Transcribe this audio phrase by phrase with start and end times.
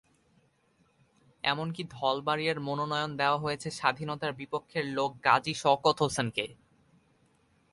[1.43, 6.45] এমনকি ধলবাড়িয়ায় মনোনয়ন দেওয়া হয়েছে স্বাধীনতার বিপক্ষের লোক গাজী শওকত হোসেনকে।